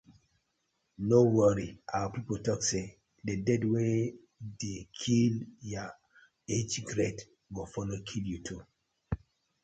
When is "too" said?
8.47-8.61